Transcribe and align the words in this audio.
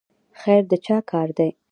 خیر 0.39 0.63
د 0.71 0.73
چا 0.85 0.97
کار 1.11 1.27
دی؟ 1.37 1.49